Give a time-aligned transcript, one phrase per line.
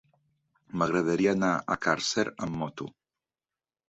[0.81, 2.89] M'agradaria anar a Càrcer amb moto.